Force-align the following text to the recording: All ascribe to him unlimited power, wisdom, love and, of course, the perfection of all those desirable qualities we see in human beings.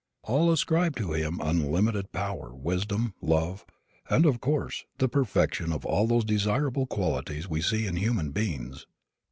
All 0.23 0.51
ascribe 0.51 0.95
to 0.95 1.11
him 1.13 1.39
unlimited 1.39 2.11
power, 2.11 2.55
wisdom, 2.55 3.13
love 3.21 3.67
and, 4.09 4.25
of 4.25 4.41
course, 4.41 4.85
the 4.97 5.07
perfection 5.07 5.71
of 5.71 5.85
all 5.85 6.07
those 6.07 6.25
desirable 6.25 6.87
qualities 6.87 7.47
we 7.47 7.61
see 7.61 7.85
in 7.85 7.97
human 7.97 8.31
beings. 8.31 8.87